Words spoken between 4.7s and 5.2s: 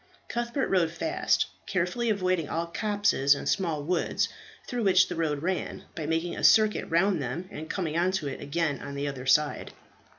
which the